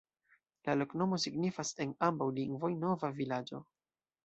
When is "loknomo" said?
0.79-1.19